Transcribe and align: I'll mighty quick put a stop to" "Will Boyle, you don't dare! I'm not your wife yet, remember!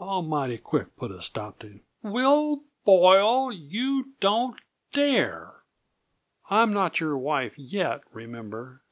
I'll 0.00 0.22
mighty 0.22 0.56
quick 0.56 0.96
put 0.96 1.10
a 1.10 1.20
stop 1.20 1.58
to" 1.58 1.80
"Will 2.02 2.64
Boyle, 2.86 3.52
you 3.52 4.14
don't 4.20 4.58
dare! 4.94 5.64
I'm 6.48 6.72
not 6.72 6.98
your 6.98 7.18
wife 7.18 7.58
yet, 7.58 8.00
remember! 8.10 8.84